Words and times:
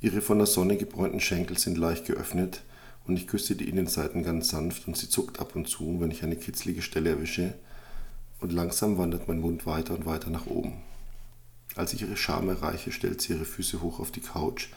Ihre 0.00 0.20
von 0.20 0.38
der 0.38 0.46
Sonne 0.46 0.76
gebräunten 0.76 1.18
Schenkel 1.18 1.58
sind 1.58 1.76
leicht 1.76 2.06
geöffnet 2.06 2.62
und 3.06 3.16
ich 3.16 3.26
küsse 3.26 3.56
die 3.56 3.68
Innenseiten 3.68 4.22
ganz 4.22 4.50
sanft 4.50 4.86
und 4.86 4.96
sie 4.96 5.08
zuckt 5.08 5.40
ab 5.40 5.56
und 5.56 5.68
zu, 5.68 6.00
wenn 6.00 6.12
ich 6.12 6.22
eine 6.22 6.36
kitzlige 6.36 6.82
Stelle 6.82 7.10
erwische 7.10 7.54
und 8.40 8.52
langsam 8.52 8.96
wandert 8.96 9.26
mein 9.26 9.40
Mund 9.40 9.66
weiter 9.66 9.94
und 9.94 10.06
weiter 10.06 10.30
nach 10.30 10.46
oben. 10.46 10.74
Als 11.74 11.94
ich 11.94 12.02
ihre 12.02 12.16
Scham 12.16 12.48
erreiche, 12.48 12.92
stellt 12.92 13.20
sie 13.20 13.32
ihre 13.32 13.44
Füße 13.44 13.82
hoch 13.82 13.98
auf 13.98 14.12
die 14.12 14.20
Couch 14.20 14.68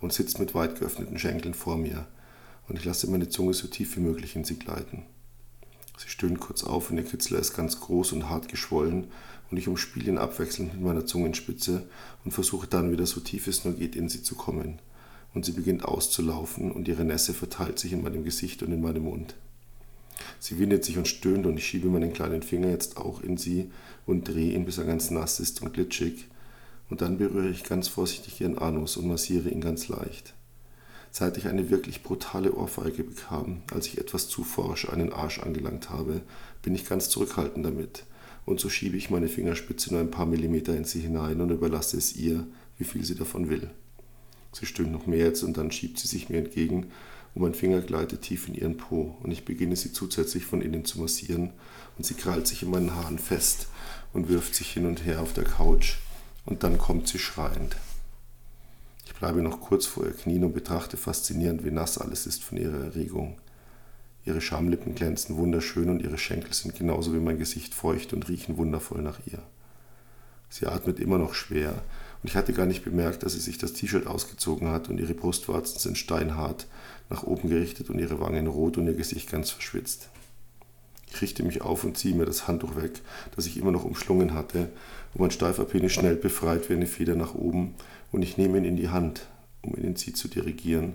und 0.00 0.12
sitzt 0.12 0.38
mit 0.38 0.54
weit 0.54 0.78
geöffneten 0.78 1.18
Schenkeln 1.18 1.54
vor 1.54 1.76
mir 1.76 2.06
und 2.68 2.78
ich 2.78 2.84
lasse 2.84 3.10
meine 3.10 3.28
Zunge 3.28 3.54
so 3.54 3.66
tief 3.66 3.96
wie 3.96 4.00
möglich 4.00 4.36
in 4.36 4.44
sie 4.44 4.60
gleiten. 4.60 5.02
Sie 5.98 6.08
stöhnt 6.08 6.38
kurz 6.38 6.62
auf 6.62 6.90
und 6.90 6.96
der 6.96 7.04
Kitzler 7.04 7.40
ist 7.40 7.56
ganz 7.56 7.80
groß 7.80 8.12
und 8.12 8.30
hart 8.30 8.48
geschwollen 8.48 9.08
und 9.50 9.56
ich 9.56 9.66
umspiele 9.66 10.12
ihn 10.12 10.18
abwechselnd 10.18 10.74
mit 10.74 10.82
meiner 10.82 11.06
Zungenspitze 11.06 11.88
und 12.24 12.30
versuche 12.30 12.68
dann 12.68 12.92
wieder 12.92 13.04
so 13.04 13.18
tief 13.18 13.48
es 13.48 13.64
nur 13.64 13.74
geht 13.74 13.96
in 13.96 14.08
sie 14.08 14.22
zu 14.22 14.36
kommen. 14.36 14.78
Und 15.34 15.44
sie 15.44 15.52
beginnt 15.52 15.84
auszulaufen 15.84 16.70
und 16.70 16.86
ihre 16.86 17.04
Nässe 17.04 17.34
verteilt 17.34 17.80
sich 17.80 17.92
in 17.92 18.02
meinem 18.02 18.24
Gesicht 18.24 18.62
und 18.62 18.72
in 18.72 18.80
meinem 18.80 19.04
Mund. 19.04 19.34
Sie 20.38 20.58
windet 20.58 20.84
sich 20.84 20.98
und 20.98 21.08
stöhnt 21.08 21.46
und 21.46 21.56
ich 21.56 21.66
schiebe 21.66 21.88
meinen 21.88 22.12
kleinen 22.12 22.42
Finger 22.42 22.68
jetzt 22.68 22.96
auch 22.96 23.20
in 23.20 23.36
sie 23.36 23.70
und 24.06 24.28
drehe 24.28 24.52
ihn, 24.52 24.64
bis 24.64 24.78
er 24.78 24.84
ganz 24.84 25.10
nass 25.10 25.40
ist 25.40 25.62
und 25.62 25.74
glitschig. 25.74 26.26
Und 26.90 27.02
dann 27.02 27.18
berühre 27.18 27.50
ich 27.50 27.64
ganz 27.64 27.88
vorsichtig 27.88 28.40
ihren 28.40 28.58
Anus 28.58 28.96
und 28.96 29.08
massiere 29.08 29.48
ihn 29.50 29.60
ganz 29.60 29.88
leicht. 29.88 30.34
Seit 31.10 31.36
ich 31.36 31.48
eine 31.48 31.70
wirklich 31.70 32.02
brutale 32.02 32.52
Ohrfeige 32.54 33.02
bekam, 33.04 33.62
als 33.72 33.86
ich 33.86 33.98
etwas 33.98 34.28
zu 34.28 34.44
forsch 34.44 34.88
einen 34.88 35.12
Arsch 35.12 35.40
angelangt 35.40 35.90
habe, 35.90 36.20
bin 36.62 36.74
ich 36.74 36.88
ganz 36.88 37.08
zurückhaltend 37.08 37.64
damit 37.64 38.04
und 38.48 38.60
so 38.60 38.70
schiebe 38.70 38.96
ich 38.96 39.10
meine 39.10 39.28
Fingerspitze 39.28 39.92
nur 39.92 40.00
ein 40.00 40.10
paar 40.10 40.26
Millimeter 40.26 40.74
in 40.74 40.84
sie 40.84 41.00
hinein 41.00 41.40
und 41.40 41.50
überlasse 41.50 41.98
es 41.98 42.16
ihr, 42.16 42.46
wie 42.78 42.84
viel 42.84 43.04
sie 43.04 43.14
davon 43.14 43.50
will. 43.50 43.70
Sie 44.52 44.64
stöhnt 44.64 44.90
noch 44.90 45.06
mehr 45.06 45.26
jetzt 45.26 45.42
und 45.42 45.56
dann 45.58 45.70
schiebt 45.70 45.98
sie 45.98 46.08
sich 46.08 46.30
mir 46.30 46.38
entgegen 46.38 46.86
und 47.34 47.42
mein 47.42 47.54
Finger 47.54 47.82
gleitet 47.82 48.22
tief 48.22 48.48
in 48.48 48.54
ihren 48.54 48.78
Po 48.78 49.16
und 49.22 49.30
ich 49.30 49.44
beginne 49.44 49.76
sie 49.76 49.92
zusätzlich 49.92 50.46
von 50.46 50.62
innen 50.62 50.86
zu 50.86 50.98
massieren 50.98 51.50
und 51.98 52.06
sie 52.06 52.14
krallt 52.14 52.46
sich 52.46 52.62
in 52.62 52.70
meinen 52.70 52.94
Haaren 52.94 53.18
fest 53.18 53.68
und 54.14 54.30
wirft 54.30 54.54
sich 54.54 54.72
hin 54.72 54.86
und 54.86 55.04
her 55.04 55.20
auf 55.20 55.34
der 55.34 55.44
Couch 55.44 55.96
und 56.46 56.62
dann 56.62 56.78
kommt 56.78 57.06
sie 57.06 57.18
schreiend. 57.18 57.76
Ich 59.08 59.14
bleibe 59.14 59.40
noch 59.40 59.62
kurz 59.62 59.86
vor 59.86 60.04
ihr 60.04 60.12
Knien 60.12 60.44
und 60.44 60.52
betrachte 60.52 60.98
faszinierend, 60.98 61.64
wie 61.64 61.70
nass 61.70 61.96
alles 61.96 62.26
ist 62.26 62.44
von 62.44 62.58
ihrer 62.58 62.84
Erregung. 62.84 63.38
Ihre 64.26 64.42
Schamlippen 64.42 64.94
glänzen 64.94 65.38
wunderschön 65.38 65.88
und 65.88 66.02
ihre 66.02 66.18
Schenkel 66.18 66.52
sind 66.52 66.76
genauso 66.76 67.14
wie 67.14 67.18
mein 67.18 67.38
Gesicht 67.38 67.74
feucht 67.74 68.12
und 68.12 68.28
riechen 68.28 68.58
wundervoll 68.58 69.00
nach 69.00 69.18
ihr. 69.24 69.38
Sie 70.50 70.66
atmet 70.66 71.00
immer 71.00 71.16
noch 71.16 71.32
schwer 71.32 71.70
und 72.22 72.28
ich 72.28 72.36
hatte 72.36 72.52
gar 72.52 72.66
nicht 72.66 72.84
bemerkt, 72.84 73.22
dass 73.22 73.32
sie 73.32 73.40
sich 73.40 73.56
das 73.56 73.72
T-Shirt 73.72 74.06
ausgezogen 74.06 74.68
hat 74.68 74.90
und 74.90 75.00
ihre 75.00 75.14
Brustwarzen 75.14 75.78
sind 75.78 75.96
steinhart, 75.96 76.66
nach 77.08 77.22
oben 77.22 77.48
gerichtet 77.48 77.88
und 77.88 77.98
ihre 77.98 78.20
Wangen 78.20 78.46
rot 78.46 78.76
und 78.76 78.88
ihr 78.88 78.94
Gesicht 78.94 79.30
ganz 79.30 79.50
verschwitzt. 79.50 80.10
Ich 81.10 81.20
richte 81.22 81.42
mich 81.42 81.62
auf 81.62 81.84
und 81.84 81.96
ziehe 81.96 82.14
mir 82.14 82.26
das 82.26 82.46
Handtuch 82.48 82.76
weg, 82.76 83.00
das 83.34 83.46
ich 83.46 83.56
immer 83.56 83.70
noch 83.70 83.84
umschlungen 83.84 84.34
hatte, 84.34 84.68
und 85.14 85.20
mein 85.20 85.30
steifer 85.30 85.64
Penis 85.64 85.92
schnell 85.92 86.16
befreit 86.16 86.68
wie 86.68 86.74
eine 86.74 86.86
Feder 86.86 87.14
nach 87.14 87.34
oben, 87.34 87.74
und 88.12 88.22
ich 88.22 88.36
nehme 88.36 88.58
ihn 88.58 88.64
in 88.64 88.76
die 88.76 88.90
Hand, 88.90 89.26
um 89.62 89.74
ihn 89.74 89.84
in 89.84 89.96
sie 89.96 90.12
zu 90.12 90.28
dirigieren, 90.28 90.94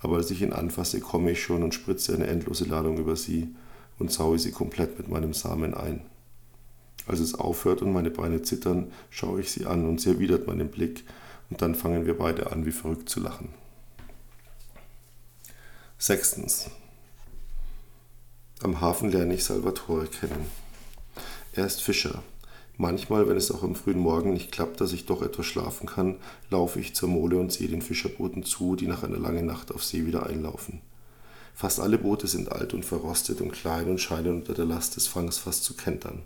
aber 0.00 0.16
als 0.16 0.30
ich 0.30 0.42
ihn 0.42 0.52
anfasse, 0.52 1.00
komme 1.00 1.30
ich 1.30 1.42
schon 1.42 1.62
und 1.62 1.74
spritze 1.74 2.14
eine 2.14 2.26
endlose 2.26 2.64
Ladung 2.64 2.98
über 2.98 3.16
sie 3.16 3.48
und 3.98 4.12
saue 4.12 4.38
sie 4.38 4.50
komplett 4.50 4.98
mit 4.98 5.08
meinem 5.08 5.32
Samen 5.32 5.74
ein. 5.74 6.02
Als 7.06 7.20
es 7.20 7.34
aufhört 7.34 7.82
und 7.82 7.92
meine 7.92 8.10
Beine 8.10 8.42
zittern, 8.42 8.92
schaue 9.10 9.40
ich 9.40 9.50
sie 9.50 9.66
an 9.66 9.86
und 9.86 10.00
sie 10.00 10.10
erwidert 10.10 10.46
meinen 10.46 10.68
Blick 10.68 11.04
und 11.50 11.62
dann 11.62 11.74
fangen 11.74 12.06
wir 12.06 12.16
beide 12.16 12.50
an, 12.52 12.66
wie 12.66 12.72
verrückt 12.72 13.08
zu 13.08 13.20
lachen. 13.20 13.48
Sechstens. 15.98 16.70
Am 18.64 18.80
Hafen 18.80 19.10
lerne 19.10 19.34
ich 19.34 19.44
Salvatore 19.44 20.06
kennen. 20.06 20.46
Er 21.52 21.66
ist 21.66 21.82
Fischer 21.82 22.22
Manchmal, 22.78 23.28
wenn 23.28 23.36
es 23.36 23.50
auch 23.50 23.62
am 23.62 23.74
frühen 23.74 23.98
Morgen 23.98 24.32
nicht 24.32 24.52
klappt, 24.52 24.80
dass 24.80 24.94
ich 24.94 25.04
doch 25.04 25.20
etwas 25.20 25.44
schlafen 25.44 25.86
kann, 25.86 26.16
laufe 26.48 26.80
ich 26.80 26.94
zur 26.94 27.10
Mole 27.10 27.36
und 27.36 27.52
sehe 27.52 27.68
den 27.68 27.82
Fischerbooten 27.82 28.42
zu, 28.42 28.74
die 28.74 28.86
nach 28.86 29.02
einer 29.02 29.18
langen 29.18 29.44
Nacht 29.44 29.70
auf 29.70 29.84
See 29.84 30.06
wieder 30.06 30.24
einlaufen. 30.24 30.80
Fast 31.54 31.78
alle 31.78 31.98
Boote 31.98 32.26
sind 32.26 32.52
alt 32.52 32.72
und 32.72 32.86
verrostet 32.86 33.42
und 33.42 33.52
klein 33.52 33.86
und 33.86 34.00
scheinen 34.00 34.36
unter 34.36 34.54
der 34.54 34.64
Last 34.64 34.96
des 34.96 35.08
Fangs 35.08 35.36
fast 35.36 35.62
zu 35.64 35.74
kentern. 35.74 36.22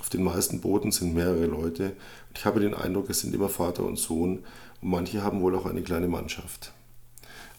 Auf 0.00 0.08
den 0.08 0.24
meisten 0.24 0.60
Booten 0.60 0.90
sind 0.90 1.14
mehrere 1.14 1.46
Leute 1.46 1.90
und 2.30 2.38
ich 2.38 2.46
habe 2.46 2.58
den 2.58 2.74
Eindruck, 2.74 3.10
es 3.10 3.20
sind 3.20 3.32
immer 3.32 3.48
Vater 3.48 3.84
und 3.84 3.96
Sohn 3.96 4.38
und 4.80 4.90
manche 4.90 5.22
haben 5.22 5.40
wohl 5.40 5.54
auch 5.54 5.66
eine 5.66 5.82
kleine 5.82 6.08
Mannschaft. 6.08 6.72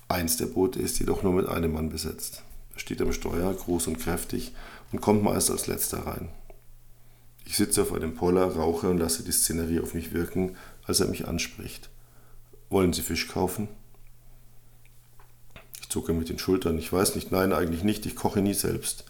Eins 0.10 0.36
der 0.36 0.48
Boote 0.48 0.82
ist 0.82 1.00
jedoch 1.00 1.24
nur 1.24 1.32
mit 1.32 1.48
einem 1.48 1.72
Mann 1.72 1.90
besetzt. 1.90 2.44
Steht 2.80 3.02
am 3.02 3.12
Steuer, 3.12 3.54
groß 3.54 3.88
und 3.88 4.00
kräftig 4.00 4.54
und 4.92 5.02
kommt 5.02 5.22
meist 5.22 5.52
als 5.52 5.68
letzter 5.68 6.08
rein. 6.08 6.30
Ich 7.46 7.58
sitze 7.58 7.82
auf 7.82 7.94
einem 7.94 8.16
Poller, 8.16 8.56
rauche 8.56 8.90
und 8.90 9.00
lasse 9.00 9.24
die 9.24 9.34
Szenerie 9.34 9.82
auf 9.82 9.94
mich 9.94 10.14
wirken, 10.14 10.56
als 10.86 11.02
er 11.02 11.08
mich 11.08 11.28
anspricht. 11.28 11.90
Wollen 12.70 12.94
Sie 12.94 13.02
Fisch 13.02 13.28
kaufen? 13.28 13.68
Ich 15.82 15.90
zucke 15.90 16.14
mit 16.14 16.30
den 16.30 16.40
Schultern. 16.40 16.80
Ich 16.80 16.92
weiß 16.92 17.16
nicht, 17.16 17.32
nein, 17.32 17.52
eigentlich 17.52 17.84
nicht, 17.84 18.06
ich 18.06 18.16
koche 18.16 18.42
nie 18.42 18.54
selbst. 18.54 19.04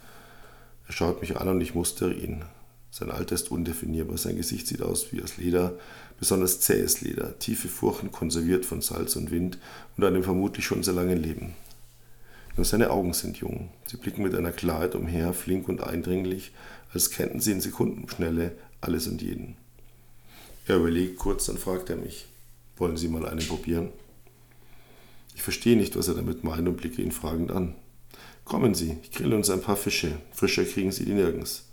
Er 0.87 0.93
schaut 0.93 1.21
mich 1.21 1.37
an 1.37 1.47
und 1.47 1.61
ich 1.61 1.75
mustere 1.75 2.13
ihn. 2.13 2.43
Sein 2.89 3.11
Alter 3.11 3.35
ist 3.35 3.51
undefinierbar, 3.51 4.17
sein 4.17 4.35
Gesicht 4.35 4.65
sieht 4.65 4.81
aus 4.81 5.11
wie 5.11 5.21
aus 5.21 5.37
Leder, 5.37 5.73
besonders 6.19 6.59
zähes 6.59 7.01
Leder, 7.01 7.37
tiefe 7.37 7.67
Furchen 7.67 8.11
konserviert 8.11 8.65
von 8.65 8.81
Salz 8.81 9.15
und 9.15 9.29
Wind 9.29 9.59
und 9.95 10.03
einem 10.03 10.23
vermutlich 10.23 10.65
schon 10.65 10.81
sehr 10.81 10.95
langen 10.95 11.21
Leben. 11.21 11.53
Nur 12.59 12.65
seine 12.65 12.89
Augen 12.89 13.13
sind 13.13 13.37
jung. 13.37 13.69
Sie 13.85 13.95
blicken 13.95 14.21
mit 14.21 14.35
einer 14.35 14.51
Klarheit 14.51 14.93
umher, 14.93 15.31
flink 15.31 15.69
und 15.69 15.79
eindringlich, 15.79 16.51
als 16.93 17.09
kennten 17.09 17.39
sie 17.39 17.53
in 17.53 17.61
Sekundenschnelle 17.61 18.51
alles 18.81 19.07
und 19.07 19.21
jeden. 19.21 19.55
Er 20.67 20.75
überlegt 20.75 21.19
kurz, 21.19 21.45
dann 21.45 21.57
fragt 21.57 21.89
er 21.89 21.95
mich, 21.95 22.25
wollen 22.75 22.97
Sie 22.97 23.07
mal 23.07 23.25
einen 23.25 23.47
probieren? 23.47 23.93
Ich 25.35 25.41
verstehe 25.41 25.77
nicht, 25.77 25.95
was 25.95 26.09
er 26.09 26.15
damit 26.15 26.43
meint 26.43 26.67
und 26.67 26.75
blicke 26.75 27.01
ihn 27.01 27.13
fragend 27.13 27.49
an. 27.49 27.75
Kommen 28.43 28.75
Sie, 28.75 28.97
ich 29.03 29.11
grille 29.11 29.37
uns 29.37 29.49
ein 29.49 29.61
paar 29.61 29.77
Fische. 29.77 30.17
Frischer 30.33 30.65
kriegen 30.65 30.91
Sie 30.91 31.05
die 31.05 31.13
nirgends. 31.13 31.63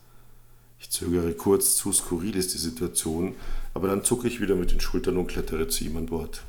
Ich 0.78 0.90
zögere 0.90 1.32
kurz, 1.32 1.74
zu 1.74 1.92
skurril 1.92 2.36
ist 2.36 2.54
die 2.54 2.58
Situation, 2.58 3.34
aber 3.74 3.88
dann 3.88 4.04
zucke 4.04 4.28
ich 4.28 4.40
wieder 4.40 4.54
mit 4.54 4.70
den 4.70 4.78
Schultern 4.78 5.16
und 5.16 5.26
klettere 5.26 5.66
zu 5.66 5.82
ihm 5.82 5.96
an 5.96 6.06
Bord. 6.06 6.44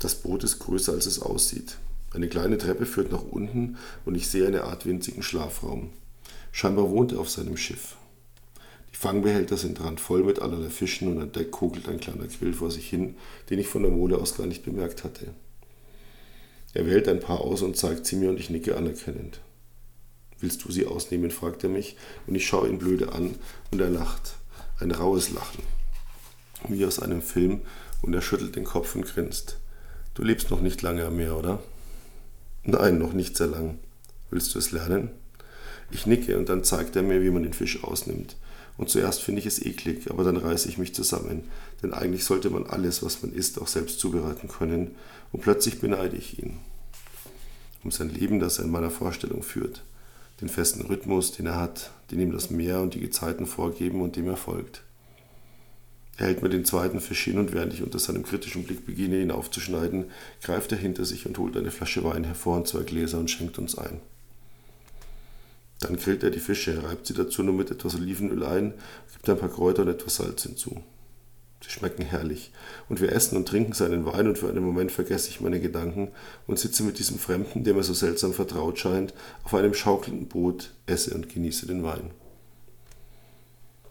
Das 0.00 0.16
Boot 0.16 0.42
ist 0.42 0.58
größer, 0.58 0.94
als 0.94 1.06
es 1.06 1.22
aussieht. 1.22 1.76
Eine 2.14 2.28
kleine 2.28 2.58
Treppe 2.58 2.84
führt 2.84 3.10
nach 3.10 3.22
unten 3.22 3.78
und 4.04 4.14
ich 4.14 4.28
sehe 4.28 4.46
eine 4.46 4.64
Art 4.64 4.84
winzigen 4.84 5.22
Schlafraum. 5.22 5.90
Scheinbar 6.50 6.90
wohnt 6.90 7.12
er 7.12 7.20
auf 7.20 7.30
seinem 7.30 7.56
Schiff. 7.56 7.96
Die 8.92 8.98
Fangbehälter 8.98 9.56
sind 9.56 9.80
randvoll 9.80 10.22
mit 10.22 10.40
allerlei 10.40 10.68
Fischen 10.68 11.08
und 11.08 11.22
an 11.22 11.32
Deck 11.32 11.50
kugelt 11.50 11.88
ein 11.88 12.00
kleiner 12.00 12.26
Grill 12.26 12.52
vor 12.52 12.70
sich 12.70 12.88
hin, 12.88 13.16
den 13.48 13.58
ich 13.58 13.68
von 13.68 13.82
der 13.82 13.90
Mole 13.90 14.18
aus 14.18 14.36
gar 14.36 14.46
nicht 14.46 14.64
bemerkt 14.64 15.04
hatte. 15.04 15.32
Er 16.74 16.86
wählt 16.86 17.08
ein 17.08 17.20
paar 17.20 17.40
aus 17.40 17.62
und 17.62 17.76
zeigt 17.76 18.04
sie 18.06 18.16
mir 18.16 18.28
und 18.28 18.38
ich 18.38 18.50
nicke 18.50 18.76
anerkennend. 18.76 19.40
Willst 20.40 20.64
du 20.64 20.72
sie 20.72 20.86
ausnehmen? 20.86 21.30
fragt 21.30 21.64
er 21.64 21.70
mich 21.70 21.96
und 22.26 22.34
ich 22.34 22.46
schaue 22.46 22.68
ihn 22.68 22.78
blöde 22.78 23.12
an 23.12 23.36
und 23.70 23.80
er 23.80 23.90
lacht. 23.90 24.36
Ein 24.78 24.90
raues 24.90 25.30
Lachen. 25.30 25.62
Wie 26.68 26.84
aus 26.84 26.98
einem 26.98 27.22
Film 27.22 27.62
und 28.02 28.12
er 28.12 28.22
schüttelt 28.22 28.56
den 28.56 28.64
Kopf 28.64 28.94
und 28.94 29.06
grinst. 29.06 29.58
Du 30.14 30.22
lebst 30.22 30.50
noch 30.50 30.60
nicht 30.60 30.82
lange 30.82 31.06
am 31.06 31.16
Meer, 31.16 31.38
oder? 31.38 31.62
Nein, 32.64 32.98
noch 32.98 33.12
nicht 33.12 33.36
sehr 33.36 33.48
lang. 33.48 33.78
Willst 34.30 34.54
du 34.54 34.58
es 34.58 34.70
lernen? 34.70 35.10
Ich 35.90 36.06
nicke 36.06 36.38
und 36.38 36.48
dann 36.48 36.64
zeigt 36.64 36.96
er 36.96 37.02
mir, 37.02 37.22
wie 37.22 37.30
man 37.30 37.42
den 37.42 37.52
Fisch 37.52 37.82
ausnimmt. 37.82 38.36
Und 38.78 38.88
zuerst 38.88 39.20
finde 39.20 39.40
ich 39.40 39.46
es 39.46 39.60
eklig, 39.60 40.10
aber 40.10 40.24
dann 40.24 40.36
reiße 40.36 40.68
ich 40.68 40.78
mich 40.78 40.94
zusammen, 40.94 41.44
denn 41.82 41.92
eigentlich 41.92 42.24
sollte 42.24 42.50
man 42.50 42.66
alles, 42.66 43.02
was 43.02 43.22
man 43.22 43.32
isst, 43.32 43.60
auch 43.60 43.66
selbst 43.66 44.00
zubereiten 44.00 44.48
können, 44.48 44.92
und 45.30 45.42
plötzlich 45.42 45.80
beneide 45.80 46.16
ich 46.16 46.38
ihn. 46.38 46.58
Um 47.84 47.90
sein 47.90 48.08
Leben, 48.10 48.38
das 48.38 48.58
er 48.58 48.64
in 48.64 48.70
meiner 48.70 48.90
Vorstellung 48.90 49.42
führt, 49.42 49.82
den 50.40 50.48
festen 50.48 50.82
Rhythmus, 50.82 51.32
den 51.32 51.46
er 51.46 51.60
hat, 51.60 51.90
den 52.10 52.20
ihm 52.20 52.32
das 52.32 52.50
Meer 52.50 52.80
und 52.80 52.94
die 52.94 53.00
Gezeiten 53.00 53.46
vorgeben 53.46 54.00
und 54.00 54.16
dem 54.16 54.28
er 54.28 54.36
folgt. 54.36 54.82
Er 56.18 56.26
hält 56.26 56.42
mir 56.42 56.50
den 56.50 56.64
zweiten 56.64 57.00
Fisch 57.00 57.24
hin 57.24 57.38
und 57.38 57.52
während 57.52 57.72
ich 57.72 57.82
unter 57.82 57.98
seinem 57.98 58.22
kritischen 58.22 58.64
Blick 58.64 58.84
beginne, 58.84 59.20
ihn 59.20 59.30
aufzuschneiden, 59.30 60.06
greift 60.42 60.72
er 60.72 60.78
hinter 60.78 61.04
sich 61.04 61.26
und 61.26 61.38
holt 61.38 61.56
eine 61.56 61.70
Flasche 61.70 62.04
Wein 62.04 62.24
hervor 62.24 62.56
und 62.56 62.68
zwei 62.68 62.82
Gläser 62.82 63.18
und 63.18 63.30
schenkt 63.30 63.58
uns 63.58 63.78
ein. 63.78 64.00
Dann 65.80 65.96
grillt 65.96 66.22
er 66.22 66.30
die 66.30 66.38
Fische, 66.38 66.84
reibt 66.84 67.06
sie 67.06 67.14
dazu 67.14 67.42
nur 67.42 67.54
mit 67.54 67.70
etwas 67.70 67.96
Olivenöl 67.96 68.44
ein, 68.44 68.74
gibt 69.12 69.28
ein 69.28 69.38
paar 69.38 69.48
Kräuter 69.48 69.82
und 69.82 69.88
etwas 69.88 70.16
Salz 70.16 70.42
hinzu. 70.42 70.82
Sie 71.64 71.70
schmecken 71.70 72.02
herrlich. 72.02 72.52
Und 72.88 73.00
wir 73.00 73.12
essen 73.12 73.36
und 73.36 73.48
trinken 73.48 73.72
seinen 73.72 74.04
Wein 74.04 74.28
und 74.28 74.38
für 74.38 74.48
einen 74.48 74.64
Moment 74.64 74.92
vergesse 74.92 75.30
ich 75.30 75.40
meine 75.40 75.60
Gedanken 75.60 76.08
und 76.46 76.58
sitze 76.58 76.82
mit 76.82 76.98
diesem 76.98 77.18
Fremden, 77.18 77.64
der 77.64 77.74
mir 77.74 77.82
so 77.82 77.94
seltsam 77.94 78.32
vertraut 78.32 78.78
scheint, 78.78 79.14
auf 79.44 79.54
einem 79.54 79.74
schaukelnden 79.74 80.28
Boot, 80.28 80.72
esse 80.86 81.14
und 81.14 81.28
genieße 81.28 81.66
den 81.66 81.82
Wein. 81.82 82.10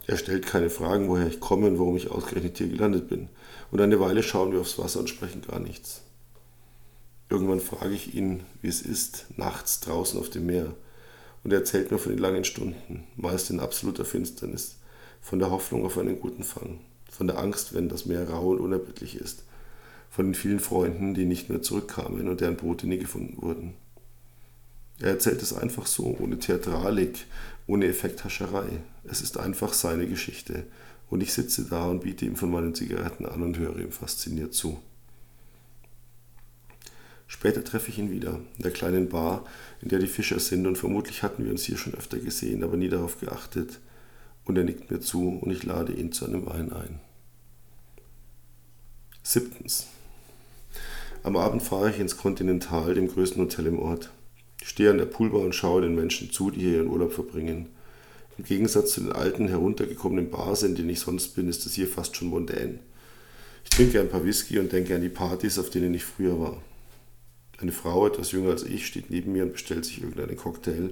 Er 0.06 0.16
stellt 0.16 0.46
keine 0.46 0.70
Fragen, 0.70 1.08
woher 1.08 1.28
ich 1.28 1.40
komme 1.40 1.68
und 1.68 1.78
warum 1.78 1.96
ich 1.96 2.10
ausgerechnet 2.10 2.58
hier 2.58 2.68
gelandet 2.68 3.08
bin. 3.08 3.28
Und 3.70 3.80
eine 3.80 4.00
Weile 4.00 4.22
schauen 4.22 4.52
wir 4.52 4.60
aufs 4.60 4.78
Wasser 4.78 5.00
und 5.00 5.08
sprechen 5.08 5.42
gar 5.42 5.60
nichts. 5.60 6.02
Irgendwann 7.30 7.60
frage 7.60 7.94
ich 7.94 8.14
ihn, 8.14 8.40
wie 8.60 8.68
es 8.68 8.82
ist, 8.82 9.26
nachts 9.36 9.80
draußen 9.80 10.18
auf 10.18 10.28
dem 10.28 10.46
Meer. 10.46 10.74
Und 11.44 11.52
er 11.52 11.60
erzählt 11.60 11.90
mir 11.90 11.98
von 11.98 12.12
den 12.12 12.18
langen 12.18 12.44
Stunden, 12.44 13.04
meist 13.16 13.50
in 13.50 13.60
absoluter 13.60 14.04
Finsternis, 14.04 14.76
von 15.20 15.38
der 15.38 15.50
Hoffnung 15.50 15.86
auf 15.86 15.96
einen 15.98 16.20
guten 16.20 16.42
Fang, 16.42 16.80
von 17.10 17.26
der 17.26 17.38
Angst, 17.38 17.74
wenn 17.74 17.88
das 17.88 18.06
Meer 18.06 18.28
rau 18.28 18.50
und 18.50 18.60
unerbittlich 18.60 19.16
ist, 19.16 19.44
von 20.10 20.26
den 20.26 20.34
vielen 20.34 20.60
Freunden, 20.60 21.14
die 21.14 21.24
nicht 21.24 21.48
mehr 21.48 21.62
zurückkamen 21.62 22.28
und 22.28 22.40
deren 22.40 22.56
Boote 22.56 22.86
nie 22.86 22.98
gefunden 22.98 23.40
wurden. 23.40 23.74
Er 25.02 25.10
erzählt 25.10 25.42
es 25.42 25.52
einfach 25.52 25.86
so, 25.86 26.16
ohne 26.20 26.38
Theatralik, 26.38 27.26
ohne 27.66 27.86
Effekthascherei. 27.86 28.68
Es 29.02 29.20
ist 29.20 29.36
einfach 29.36 29.72
seine 29.72 30.06
Geschichte. 30.06 30.62
Und 31.10 31.24
ich 31.24 31.32
sitze 31.32 31.64
da 31.64 31.86
und 31.86 32.02
biete 32.02 32.24
ihm 32.24 32.36
von 32.36 32.52
meinen 32.52 32.72
Zigaretten 32.72 33.26
an 33.26 33.42
und 33.42 33.58
höre 33.58 33.76
ihm 33.78 33.90
fasziniert 33.90 34.54
zu. 34.54 34.80
Später 37.26 37.64
treffe 37.64 37.90
ich 37.90 37.98
ihn 37.98 38.12
wieder, 38.12 38.38
in 38.56 38.62
der 38.62 38.70
kleinen 38.70 39.08
Bar, 39.08 39.44
in 39.80 39.88
der 39.88 39.98
die 39.98 40.06
Fischer 40.06 40.38
sind, 40.38 40.68
und 40.68 40.78
vermutlich 40.78 41.24
hatten 41.24 41.44
wir 41.44 41.50
uns 41.50 41.64
hier 41.64 41.78
schon 41.78 41.94
öfter 41.94 42.18
gesehen, 42.18 42.62
aber 42.62 42.76
nie 42.76 42.88
darauf 42.88 43.18
geachtet. 43.18 43.80
Und 44.44 44.56
er 44.56 44.64
nickt 44.64 44.92
mir 44.92 45.00
zu 45.00 45.30
und 45.30 45.50
ich 45.50 45.64
lade 45.64 45.92
ihn 45.92 46.12
zu 46.12 46.26
einem 46.26 46.46
Wein 46.46 46.72
ein. 46.72 47.00
Siebtens. 49.24 49.88
Am 51.24 51.36
Abend 51.36 51.62
fahre 51.62 51.90
ich 51.90 51.98
ins 51.98 52.16
Continental, 52.16 52.94
dem 52.94 53.08
größten 53.08 53.42
Hotel 53.42 53.66
im 53.66 53.80
Ort. 53.80 54.10
Ich 54.62 54.68
stehe 54.68 54.90
an 54.90 54.98
der 54.98 55.06
Poolbar 55.06 55.40
und 55.40 55.56
schaue 55.56 55.82
den 55.82 55.96
Menschen 55.96 56.30
zu, 56.30 56.52
die 56.52 56.60
hier 56.60 56.76
ihren 56.76 56.86
Urlaub 56.86 57.12
verbringen. 57.12 57.66
Im 58.38 58.44
Gegensatz 58.44 58.92
zu 58.92 59.00
den 59.00 59.12
alten, 59.12 59.48
heruntergekommenen 59.48 60.30
Bars, 60.30 60.62
in 60.62 60.76
denen 60.76 60.90
ich 60.90 61.00
sonst 61.00 61.34
bin, 61.34 61.48
ist 61.48 61.66
es 61.66 61.74
hier 61.74 61.88
fast 61.88 62.14
schon 62.14 62.28
mondän. 62.28 62.78
Ich 63.64 63.70
trinke 63.70 64.00
ein 64.00 64.08
paar 64.08 64.24
Whisky 64.24 64.60
und 64.60 64.70
denke 64.70 64.94
an 64.94 65.02
die 65.02 65.08
Partys, 65.08 65.58
auf 65.58 65.68
denen 65.68 65.92
ich 65.94 66.04
früher 66.04 66.38
war. 66.38 66.62
Eine 67.58 67.72
Frau, 67.72 68.06
etwas 68.06 68.30
jünger 68.30 68.50
als 68.50 68.62
ich, 68.62 68.86
steht 68.86 69.10
neben 69.10 69.32
mir 69.32 69.42
und 69.42 69.52
bestellt 69.52 69.84
sich 69.84 70.00
irgendeinen 70.00 70.36
Cocktail. 70.36 70.90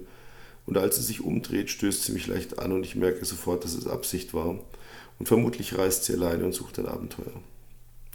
Und 0.66 0.76
als 0.76 0.96
sie 0.96 1.02
sich 1.02 1.20
umdreht, 1.20 1.70
stößt 1.70 2.04
sie 2.04 2.12
mich 2.12 2.26
leicht 2.26 2.58
an 2.58 2.72
und 2.72 2.82
ich 2.82 2.96
merke 2.96 3.24
sofort, 3.24 3.62
dass 3.64 3.74
es 3.74 3.86
Absicht 3.86 4.34
war. 4.34 4.58
Und 5.20 5.26
vermutlich 5.26 5.78
reist 5.78 6.04
sie 6.04 6.14
alleine 6.14 6.44
und 6.44 6.54
sucht 6.54 6.80
ein 6.80 6.86
Abenteuer. 6.86 7.40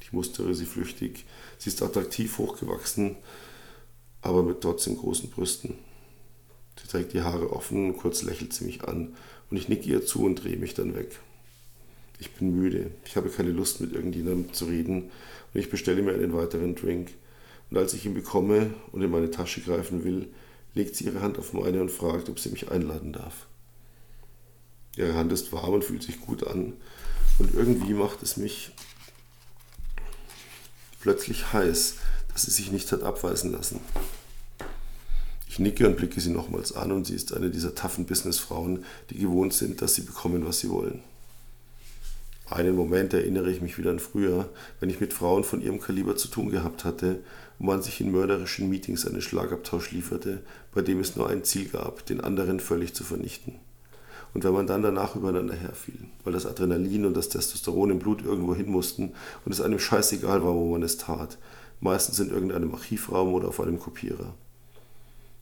Ich 0.02 0.12
mustere 0.12 0.54
sie 0.54 0.66
flüchtig. 0.66 1.26
Sie 1.58 1.70
ist 1.70 1.82
attraktiv 1.82 2.38
hochgewachsen, 2.40 3.16
aber 4.26 4.42
mit 4.42 4.62
trotzdem 4.62 4.98
großen 4.98 5.30
Brüsten. 5.30 5.76
Sie 6.82 6.88
trägt 6.88 7.14
die 7.14 7.22
Haare 7.22 7.54
offen, 7.54 7.92
und 7.92 7.98
kurz 7.98 8.24
lächelt 8.24 8.54
sie 8.54 8.66
mich 8.66 8.84
an 8.84 9.16
und 9.50 9.58
ich 9.58 9.70
nicke 9.70 9.88
ihr 9.88 10.06
zu 10.06 10.24
und 10.24 10.44
drehe 10.44 10.58
mich 10.58 10.74
dann 10.74 10.96
weg. 10.96 11.20
Ich 12.20 12.32
bin 12.32 12.56
müde, 12.56 12.92
ich 13.06 13.16
habe 13.18 13.30
keine 13.30 13.52
Lust 13.52 13.82
mit 13.82 13.94
irgendjemandem 13.94 14.52
zu 14.54 14.66
reden 14.66 15.12
und 15.54 15.60
ich 15.60 15.70
bestelle 15.70 16.02
mir 16.02 16.14
einen 16.14 16.34
weiteren 16.34 16.76
Drink. 16.76 17.12
Und 17.70 17.78
als 17.78 17.94
ich 17.94 18.06
ihn 18.06 18.14
bekomme 18.14 18.74
und 18.92 19.02
in 19.02 19.12
meine 19.12 19.32
Tasche 19.32 19.62
greifen 19.62 20.04
will, 20.04 20.28
legt 20.74 20.96
sie 20.96 21.06
ihre 21.06 21.22
Hand 21.22 21.38
auf 21.38 21.54
meine 21.54 21.82
und 21.82 21.92
fragt, 21.92 22.30
ob 22.30 22.40
sie 22.40 22.50
mich 22.50 22.72
einladen 22.72 23.14
darf. 23.14 23.46
Ihre 24.98 25.14
Hand 25.14 25.32
ist 25.34 25.52
warm 25.52 25.74
und 25.74 25.84
fühlt 25.84 26.04
sich 26.04 26.20
gut 26.20 26.48
an 26.48 26.74
und 27.38 27.54
irgendwie 27.54 27.94
macht 27.94 28.24
es 28.24 28.38
mich 28.38 28.72
plötzlich 31.02 31.54
heiß, 31.54 31.98
dass 32.36 32.44
sie 32.44 32.52
sich 32.52 32.70
nicht 32.70 32.92
hat 32.92 33.02
abweisen 33.02 33.54
lassen. 33.54 33.80
Ich 35.48 35.58
nicke 35.58 35.88
und 35.88 35.96
blicke 35.96 36.20
sie 36.20 36.32
nochmals 36.32 36.76
an 36.76 36.92
und 36.92 37.08
sie 37.08 37.16
ist 37.16 37.34
eine 37.34 37.50
dieser 37.50 37.74
taffen 37.74 38.06
Businessfrauen, 38.06 38.84
die 39.10 39.18
gewohnt 39.18 39.54
sind, 39.54 39.82
dass 39.82 39.96
sie 39.96 40.02
bekommen, 40.02 40.46
was 40.46 40.60
sie 40.60 40.70
wollen. 40.70 41.00
Einen 42.50 42.76
Moment 42.76 43.14
erinnere 43.14 43.50
ich 43.50 43.62
mich 43.62 43.78
wieder 43.78 43.90
an 43.90 44.00
früher, 44.00 44.50
wenn 44.82 44.90
ich 44.90 45.00
mit 45.00 45.14
Frauen 45.14 45.46
von 45.46 45.62
ihrem 45.62 45.80
Kaliber 45.80 46.18
zu 46.18 46.28
tun 46.28 46.50
gehabt 46.50 46.84
hatte 46.84 47.22
und 47.58 47.68
man 47.68 47.82
sich 47.82 48.02
in 48.02 48.12
mörderischen 48.12 48.70
Meetings 48.70 49.08
einen 49.08 49.22
Schlagabtausch 49.22 49.92
lieferte, 49.92 50.42
bei 50.74 50.82
dem 50.82 51.00
es 51.00 51.16
nur 51.16 51.30
ein 51.30 51.46
Ziel 51.46 51.70
gab, 51.70 52.06
den 52.06 52.20
anderen 52.20 52.60
völlig 52.60 52.94
zu 52.94 53.06
vernichten. 53.06 53.56
Und 54.34 54.44
wenn 54.44 54.52
man 54.52 54.68
dann 54.68 54.84
danach 54.84 55.16
übereinander 55.16 55.56
herfiel, 55.56 56.00
weil 56.26 56.34
das 56.34 56.46
Adrenalin 56.46 57.06
und 57.06 57.16
das 57.16 57.30
Testosteron 57.30 57.92
im 57.92 58.00
Blut 58.00 58.26
irgendwo 58.26 58.54
hin 58.54 58.70
mussten 58.70 59.14
und 59.46 59.54
es 59.54 59.62
einem 59.62 59.80
scheißegal 59.80 60.44
war, 60.44 60.54
wo 60.54 60.70
man 60.70 60.84
es 60.84 60.98
tat, 60.98 61.38
meistens 61.80 62.20
in 62.20 62.30
irgendeinem 62.30 62.74
Archivraum 62.74 63.34
oder 63.34 63.50
auf 63.50 63.60
einem 63.60 63.80
Kopierer. 63.80 64.34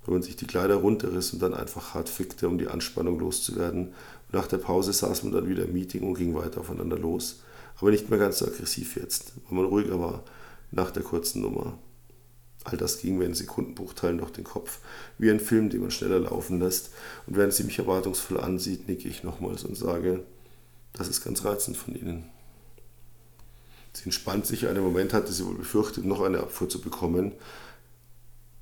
Wenn 0.05 0.13
man 0.13 0.23
sich 0.23 0.35
die 0.35 0.47
Kleider 0.47 0.75
runterriss 0.75 1.31
und 1.33 1.41
dann 1.41 1.53
einfach 1.53 1.93
hart 1.93 2.09
fickte, 2.09 2.47
um 2.47 2.57
die 2.57 2.67
Anspannung 2.67 3.19
loszuwerden. 3.19 3.87
Und 3.87 4.33
nach 4.33 4.47
der 4.47 4.57
Pause 4.57 4.91
saß 4.91 5.23
man 5.23 5.31
dann 5.31 5.47
wieder 5.47 5.63
im 5.63 5.73
Meeting 5.73 6.03
und 6.03 6.15
ging 6.15 6.35
weiter 6.35 6.59
aufeinander 6.59 6.97
los. 6.97 7.41
Aber 7.79 7.91
nicht 7.91 8.09
mehr 8.09 8.19
ganz 8.19 8.39
so 8.39 8.45
aggressiv 8.45 8.97
jetzt, 8.97 9.33
weil 9.47 9.57
man 9.59 9.65
ruhiger 9.65 9.99
war 9.99 10.23
nach 10.71 10.91
der 10.91 11.03
kurzen 11.03 11.41
Nummer. 11.41 11.77
All 12.65 12.77
das 12.77 12.99
ging 12.99 13.17
mir 13.17 13.25
in 13.25 13.33
Sekundenbruchteilen 13.33 14.17
durch 14.17 14.31
den 14.31 14.45
Kopf, 14.45 14.79
wie 15.17 15.29
ein 15.29 15.39
Film, 15.39 15.69
den 15.69 15.81
man 15.81 15.91
schneller 15.91 16.19
laufen 16.19 16.59
lässt. 16.59 16.91
Und 17.27 17.35
während 17.35 17.53
sie 17.53 17.63
mich 17.63 17.79
erwartungsvoll 17.79 18.39
ansieht, 18.39 18.87
nicke 18.87 19.09
ich 19.09 19.23
nochmals 19.23 19.63
und 19.63 19.75
sage, 19.75 20.23
das 20.93 21.07
ist 21.07 21.23
ganz 21.23 21.43
reizend 21.43 21.75
von 21.75 21.95
Ihnen. 21.95 22.29
Sie 23.93 24.05
entspannt 24.05 24.45
sich, 24.47 24.67
einen 24.67 24.83
Moment 24.83 25.13
hatte 25.13 25.31
sie 25.31 25.45
wohl 25.45 25.55
befürchtet, 25.55 26.05
noch 26.05 26.21
eine 26.21 26.39
Abfuhr 26.39 26.67
zu 26.67 26.81
bekommen. 26.81 27.33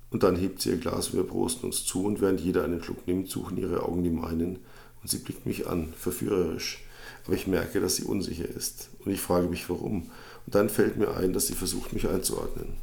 Und 0.10 0.24
dann 0.24 0.36
hebt 0.36 0.62
sie 0.62 0.72
ihr 0.72 0.78
Glas, 0.78 1.14
wir 1.14 1.24
prosten 1.24 1.68
uns 1.68 1.86
zu 1.86 2.04
und 2.04 2.20
während 2.20 2.42
jeder 2.42 2.66
einen 2.66 2.84
Schluck 2.84 3.08
nimmt, 3.08 3.30
suchen 3.30 3.58
ihre 3.58 3.84
Augen 3.84 4.04
die 4.04 4.10
meinen. 4.10 4.60
Und 5.02 5.10
sie 5.10 5.20
blickt 5.20 5.46
mich 5.46 5.68
an, 5.68 5.94
verführerisch. 5.98 6.84
Aber 7.26 7.36
ich 7.36 7.48
merke, 7.48 7.80
dass 7.80 7.96
sie 7.96 8.04
unsicher 8.04 8.48
ist. 8.48 8.90
Und 9.06 9.12
ich 9.12 9.22
frage 9.22 9.48
mich, 9.48 9.70
warum. 9.70 10.12
Und 10.46 10.56
dann 10.56 10.70
fällt 10.70 10.98
mir 10.98 11.16
ein, 11.16 11.34
dass 11.34 11.48
sie 11.48 11.54
versucht, 11.54 11.94
mich 11.94 12.08
einzuordnen. 12.08 12.74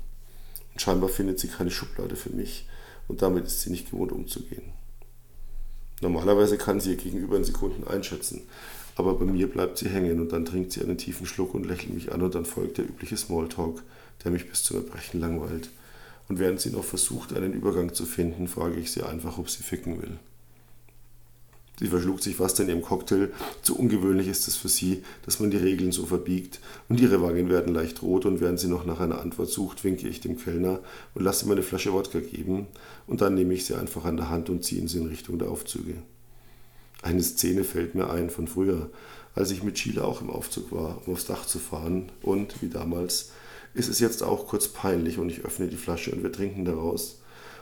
Und 0.72 0.80
scheinbar 0.80 1.10
findet 1.10 1.38
sie 1.38 1.48
keine 1.48 1.70
Schublade 1.70 2.16
für 2.16 2.30
mich. 2.30 2.66
Und 3.08 3.22
damit 3.22 3.46
ist 3.46 3.60
sie 3.60 3.70
nicht 3.70 3.90
gewohnt 3.90 4.12
umzugehen. 4.12 4.72
Normalerweise 6.00 6.56
kann 6.56 6.80
sie 6.80 6.90
ihr 6.90 6.96
Gegenüber 6.96 7.36
in 7.36 7.44
Sekunden 7.44 7.86
einschätzen. 7.86 8.42
Aber 8.98 9.14
bei 9.14 9.24
mir 9.24 9.46
bleibt 9.48 9.78
sie 9.78 9.88
hängen 9.88 10.18
und 10.20 10.32
dann 10.32 10.44
trinkt 10.44 10.72
sie 10.72 10.82
einen 10.82 10.98
tiefen 10.98 11.24
Schluck 11.24 11.54
und 11.54 11.64
lächelt 11.64 11.94
mich 11.94 12.10
an 12.10 12.20
und 12.20 12.34
dann 12.34 12.44
folgt 12.44 12.78
der 12.78 12.84
übliche 12.84 13.16
Smalltalk, 13.16 13.80
der 14.24 14.32
mich 14.32 14.50
bis 14.50 14.64
zum 14.64 14.78
Erbrechen 14.78 15.20
langweilt. 15.20 15.70
Und 16.28 16.40
während 16.40 16.60
sie 16.60 16.70
noch 16.70 16.82
versucht, 16.82 17.32
einen 17.32 17.52
Übergang 17.52 17.94
zu 17.94 18.04
finden, 18.04 18.48
frage 18.48 18.74
ich 18.74 18.90
sie 18.90 19.04
einfach, 19.04 19.38
ob 19.38 19.48
sie 19.50 19.62
ficken 19.62 20.02
will. 20.02 20.18
Sie 21.78 21.86
verschluckt 21.86 22.24
sich 22.24 22.34
fast 22.34 22.58
in 22.58 22.68
ihrem 22.68 22.82
Cocktail. 22.82 23.30
Zu 23.62 23.78
ungewöhnlich 23.78 24.26
ist 24.26 24.48
es 24.48 24.56
für 24.56 24.68
sie, 24.68 25.04
dass 25.24 25.38
man 25.38 25.52
die 25.52 25.58
Regeln 25.58 25.92
so 25.92 26.04
verbiegt. 26.04 26.58
Und 26.88 26.98
ihre 26.98 27.22
Wangen 27.22 27.48
werden 27.50 27.74
leicht 27.74 28.02
rot 28.02 28.26
und 28.26 28.40
während 28.40 28.58
sie 28.58 28.66
noch 28.66 28.84
nach 28.84 28.98
einer 28.98 29.20
Antwort 29.20 29.48
sucht, 29.48 29.84
winke 29.84 30.08
ich 30.08 30.20
dem 30.20 30.36
Kellner 30.36 30.80
und 31.14 31.22
lasse 31.22 31.46
ihm 31.46 31.52
eine 31.52 31.62
Flasche 31.62 31.92
Wodka 31.92 32.18
geben. 32.18 32.66
Und 33.06 33.20
dann 33.20 33.36
nehme 33.36 33.54
ich 33.54 33.64
sie 33.64 33.76
einfach 33.76 34.04
an 34.06 34.16
der 34.16 34.28
Hand 34.28 34.50
und 34.50 34.64
ziehe 34.64 34.88
sie 34.88 34.98
in 34.98 35.06
Richtung 35.06 35.38
der 35.38 35.50
Aufzüge. 35.50 35.94
Eine 37.02 37.22
Szene 37.22 37.64
fällt 37.64 37.94
mir 37.94 38.10
ein 38.10 38.30
von 38.30 38.48
früher, 38.48 38.90
als 39.34 39.50
ich 39.50 39.62
mit 39.62 39.78
Sheila 39.78 40.02
auch 40.02 40.20
im 40.20 40.30
Aufzug 40.30 40.72
war, 40.72 41.00
um 41.06 41.12
aufs 41.12 41.26
Dach 41.26 41.46
zu 41.46 41.58
fahren. 41.58 42.10
Und, 42.22 42.60
wie 42.60 42.68
damals, 42.68 43.30
ist 43.74 43.88
es 43.88 44.00
jetzt 44.00 44.22
auch 44.22 44.48
kurz 44.48 44.68
peinlich 44.68 45.18
und 45.18 45.30
ich 45.30 45.44
öffne 45.44 45.68
die 45.68 45.76
Flasche 45.76 46.10
und 46.10 46.22
wir 46.22 46.32
trinken 46.32 46.64
daraus. 46.64 47.20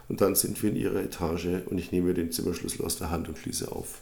Und 0.09 0.21
dann 0.21 0.35
sind 0.35 0.63
wir 0.63 0.71
in 0.71 0.77
ihrer 0.77 1.03
Etage 1.03 1.63
und 1.67 1.79
ich 1.79 1.93
nehme 1.93 2.15
den 2.15 2.33
Zimmerschlüssel 2.33 2.85
aus 2.85 2.97
der 2.97 3.11
Hand 3.11 3.29
und 3.29 3.39
schließe 3.39 3.71
auf. 3.71 4.01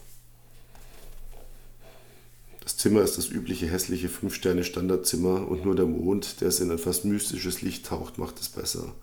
Das 2.63 2.77
Zimmer 2.77 3.03
ist 3.03 3.19
das 3.19 3.29
übliche 3.29 3.67
hässliche 3.67 4.09
Fünf-Sterne-Standardzimmer 4.09 5.49
und 5.49 5.65
nur 5.65 5.75
der 5.75 5.87
Mond, 5.87 6.41
der 6.41 6.49
es 6.49 6.61
in 6.61 6.71
ein 6.71 6.79
fast 6.79 7.05
mystisches 7.05 7.61
Licht 7.63 7.87
taucht, 7.87 8.19
macht 8.19 8.41
es 8.41 8.49
besser. 8.49 8.95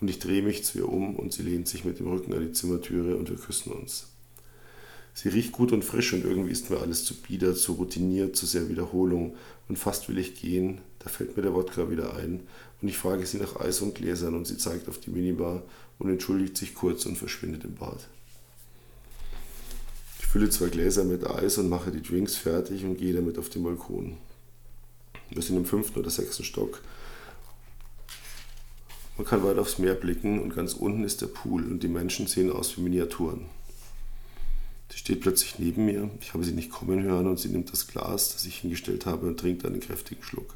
Und 0.00 0.08
ich 0.08 0.18
drehe 0.18 0.42
mich 0.42 0.64
zu 0.64 0.78
ihr 0.78 0.88
um 0.88 1.16
und 1.16 1.32
sie 1.32 1.42
lehnt 1.42 1.68
sich 1.68 1.84
mit 1.84 1.98
dem 1.98 2.08
Rücken 2.08 2.32
an 2.32 2.40
die 2.40 2.52
Zimmertüre 2.52 3.16
und 3.16 3.28
wir 3.28 3.36
küssen 3.36 3.72
uns. 3.72 4.06
Sie 5.14 5.28
riecht 5.28 5.52
gut 5.52 5.72
und 5.72 5.84
frisch 5.84 6.12
und 6.12 6.24
irgendwie 6.24 6.52
ist 6.52 6.70
mir 6.70 6.78
alles 6.78 7.04
zu 7.04 7.14
bieder, 7.14 7.54
zu 7.54 7.72
routiniert, 7.72 8.36
zu 8.36 8.46
sehr 8.46 8.68
Wiederholung. 8.68 9.34
Und 9.68 9.78
fast 9.78 10.08
will 10.08 10.18
ich 10.18 10.40
gehen, 10.40 10.80
da 10.98 11.08
fällt 11.08 11.36
mir 11.36 11.42
der 11.42 11.54
Wodka 11.54 11.90
wieder 11.90 12.16
ein 12.16 12.40
und 12.82 12.88
ich 12.88 12.98
frage 12.98 13.26
sie 13.26 13.38
nach 13.38 13.56
Eis 13.60 13.80
und 13.82 13.94
Gläsern 13.94 14.34
und 14.34 14.46
sie 14.46 14.56
zeigt 14.56 14.88
auf 14.88 14.98
die 14.98 15.10
Minibar 15.10 15.62
und 15.98 16.10
entschuldigt 16.10 16.56
sich 16.56 16.74
kurz 16.74 17.06
und 17.06 17.16
verschwindet 17.16 17.64
im 17.64 17.74
Bad. 17.74 18.08
Ich 20.18 20.26
fülle 20.26 20.48
zwei 20.50 20.68
Gläser 20.68 21.04
mit 21.04 21.26
Eis 21.26 21.58
und 21.58 21.68
mache 21.68 21.90
die 21.90 22.02
Drinks 22.02 22.36
fertig 22.36 22.84
und 22.84 22.96
gehe 22.96 23.12
damit 23.12 23.38
auf 23.38 23.48
den 23.48 23.64
Balkon. 23.64 24.16
Wir 25.30 25.42
sind 25.42 25.56
im 25.56 25.66
fünften 25.66 25.98
oder 25.98 26.10
sechsten 26.10 26.44
Stock. 26.44 26.80
Man 29.16 29.26
kann 29.26 29.44
weit 29.44 29.58
aufs 29.58 29.78
Meer 29.78 29.94
blicken 29.94 30.40
und 30.40 30.54
ganz 30.54 30.72
unten 30.72 31.04
ist 31.04 31.20
der 31.20 31.26
Pool 31.26 31.64
und 31.64 31.82
die 31.82 31.88
Menschen 31.88 32.26
sehen 32.26 32.50
aus 32.50 32.76
wie 32.76 32.80
Miniaturen. 32.80 33.46
Sie 34.90 34.98
steht 34.98 35.20
plötzlich 35.20 35.58
neben 35.58 35.84
mir, 35.84 36.10
ich 36.20 36.34
habe 36.34 36.44
sie 36.44 36.52
nicht 36.52 36.70
kommen 36.70 37.02
hören 37.02 37.28
und 37.28 37.38
sie 37.38 37.48
nimmt 37.48 37.72
das 37.72 37.86
Glas, 37.86 38.32
das 38.32 38.44
ich 38.44 38.58
hingestellt 38.58 39.06
habe, 39.06 39.26
und 39.26 39.38
trinkt 39.38 39.64
einen 39.64 39.80
kräftigen 39.80 40.22
Schluck. 40.22 40.54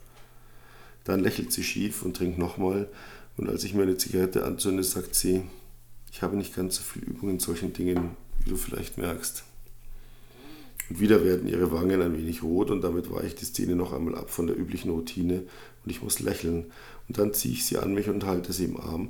Dann 1.04 1.20
lächelt 1.20 1.52
sie 1.52 1.62
schief 1.62 2.02
und 2.02 2.16
trinkt 2.16 2.38
nochmal, 2.38 2.88
und 3.36 3.48
als 3.48 3.64
ich 3.64 3.74
mir 3.74 3.82
eine 3.82 3.96
Zigarette 3.96 4.44
anzünde, 4.44 4.82
sagt 4.84 5.14
sie, 5.14 5.42
ich 6.12 6.22
habe 6.22 6.36
nicht 6.36 6.54
ganz 6.54 6.76
so 6.76 6.82
viel 6.82 7.02
Übung 7.02 7.30
in 7.30 7.40
solchen 7.40 7.72
Dingen, 7.72 8.10
wie 8.44 8.50
du 8.50 8.56
vielleicht 8.56 8.98
merkst. 8.98 9.44
Und 10.88 11.00
wieder 11.00 11.24
werden 11.24 11.48
ihre 11.48 11.72
Wangen 11.72 12.00
ein 12.02 12.16
wenig 12.16 12.42
rot 12.42 12.70
und 12.70 12.82
damit 12.82 13.10
weicht 13.10 13.40
die 13.40 13.46
Szene 13.46 13.74
noch 13.74 13.92
einmal 13.92 14.16
ab 14.16 14.30
von 14.30 14.46
der 14.46 14.56
üblichen 14.56 14.90
Routine 14.90 15.42
und 15.84 15.90
ich 15.90 16.02
muss 16.02 16.20
lächeln. 16.20 16.66
Und 17.08 17.18
dann 17.18 17.34
ziehe 17.34 17.54
ich 17.54 17.64
sie 17.64 17.78
an 17.78 17.94
mich 17.94 18.08
und 18.08 18.24
halte 18.24 18.52
sie 18.52 18.64
im 18.64 18.78
Arm. 18.78 19.08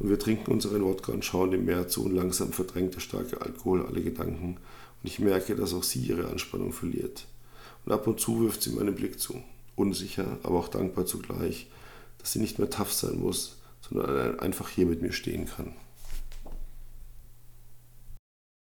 Und 0.00 0.08
wir 0.08 0.18
trinken 0.18 0.50
unseren 0.50 0.82
Wodka 0.82 1.12
und 1.12 1.24
schauen 1.24 1.50
dem 1.50 1.66
Meer 1.66 1.86
zu 1.86 2.04
und 2.04 2.16
langsam 2.16 2.52
verdrängt 2.52 2.94
der 2.94 3.00
starke 3.00 3.40
Alkohol 3.42 3.86
alle 3.86 4.02
Gedanken. 4.02 4.56
Und 4.56 5.04
ich 5.04 5.18
merke, 5.18 5.54
dass 5.54 5.74
auch 5.74 5.82
sie 5.82 6.00
ihre 6.00 6.28
Anspannung 6.28 6.72
verliert. 6.72 7.26
Und 7.84 7.92
ab 7.92 8.06
und 8.06 8.18
zu 8.18 8.40
wirft 8.40 8.62
sie 8.62 8.70
meinen 8.70 8.94
Blick 8.94 9.20
zu. 9.20 9.42
Unsicher, 9.76 10.38
aber 10.42 10.58
auch 10.58 10.68
dankbar 10.68 11.04
zugleich, 11.04 11.68
dass 12.18 12.32
sie 12.32 12.40
nicht 12.40 12.58
mehr 12.58 12.70
tough 12.70 12.92
sein 12.92 13.20
muss, 13.20 13.56
sondern 13.88 14.40
einfach 14.40 14.70
hier 14.70 14.86
mit 14.86 15.02
mir 15.02 15.12
stehen 15.12 15.46
kann. 15.46 15.74